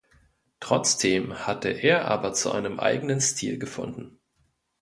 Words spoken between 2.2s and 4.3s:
zu einem eigenen Stil gefunden.